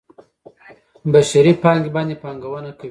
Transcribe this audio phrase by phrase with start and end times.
[1.11, 2.79] بشري پانګې باندې پانګونه کوي.